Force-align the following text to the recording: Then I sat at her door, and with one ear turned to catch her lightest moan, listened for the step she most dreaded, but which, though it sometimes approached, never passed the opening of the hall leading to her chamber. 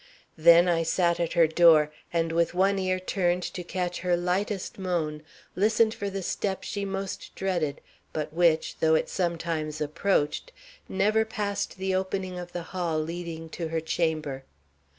Then 0.35 0.67
I 0.67 0.81
sat 0.81 1.19
at 1.19 1.33
her 1.33 1.45
door, 1.45 1.91
and 2.11 2.31
with 2.31 2.55
one 2.55 2.79
ear 2.79 2.99
turned 2.99 3.43
to 3.43 3.63
catch 3.63 3.99
her 3.99 4.17
lightest 4.17 4.79
moan, 4.79 5.21
listened 5.55 5.93
for 5.93 6.09
the 6.09 6.23
step 6.23 6.63
she 6.63 6.85
most 6.85 7.35
dreaded, 7.35 7.81
but 8.11 8.33
which, 8.33 8.79
though 8.79 8.95
it 8.95 9.09
sometimes 9.09 9.79
approached, 9.79 10.51
never 10.89 11.23
passed 11.23 11.77
the 11.77 11.93
opening 11.93 12.39
of 12.39 12.51
the 12.51 12.63
hall 12.73 12.97
leading 12.99 13.47
to 13.49 13.67
her 13.67 13.79
chamber. 13.79 14.43